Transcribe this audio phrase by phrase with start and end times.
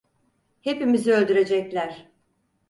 [0.61, 2.07] Hepimizi öldürecekler!